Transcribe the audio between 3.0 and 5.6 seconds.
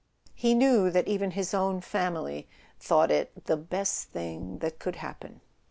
it "the best thing that could happen."